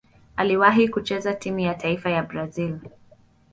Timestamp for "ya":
1.59-1.75, 2.09-2.23